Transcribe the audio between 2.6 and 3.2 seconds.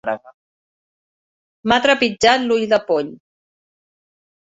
de poll.